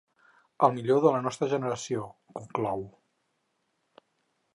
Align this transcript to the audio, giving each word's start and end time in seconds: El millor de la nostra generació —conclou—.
El 0.67 0.71
millor 0.77 1.01
de 1.03 1.11
la 1.15 1.19
nostra 1.25 1.49
generació 1.51 2.07
—conclou—. 2.39 2.89